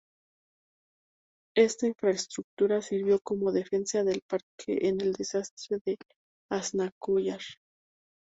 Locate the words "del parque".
4.03-4.87